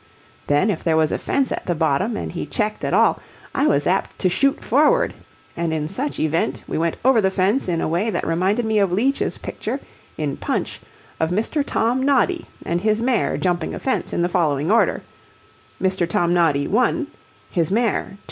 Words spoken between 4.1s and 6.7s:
to shoot forward, and in such event